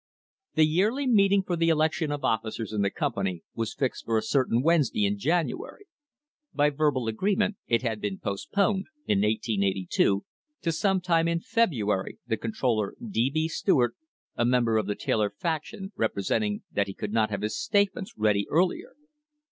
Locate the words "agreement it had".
7.07-8.01